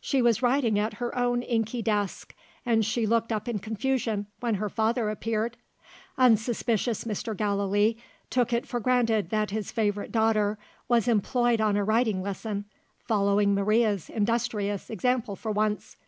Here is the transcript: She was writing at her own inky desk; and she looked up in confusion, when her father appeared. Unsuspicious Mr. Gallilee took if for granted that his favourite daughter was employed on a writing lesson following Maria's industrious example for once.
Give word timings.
She 0.00 0.22
was 0.22 0.40
writing 0.40 0.78
at 0.78 0.94
her 0.94 1.14
own 1.14 1.42
inky 1.42 1.82
desk; 1.82 2.34
and 2.64 2.82
she 2.82 3.06
looked 3.06 3.30
up 3.30 3.46
in 3.46 3.58
confusion, 3.58 4.26
when 4.40 4.54
her 4.54 4.70
father 4.70 5.10
appeared. 5.10 5.58
Unsuspicious 6.16 7.04
Mr. 7.04 7.36
Gallilee 7.36 7.98
took 8.30 8.54
if 8.54 8.64
for 8.64 8.80
granted 8.80 9.28
that 9.28 9.50
his 9.50 9.70
favourite 9.70 10.12
daughter 10.12 10.56
was 10.88 11.06
employed 11.08 11.60
on 11.60 11.76
a 11.76 11.84
writing 11.84 12.22
lesson 12.22 12.64
following 13.06 13.54
Maria's 13.54 14.08
industrious 14.08 14.88
example 14.88 15.36
for 15.36 15.52
once. 15.52 15.98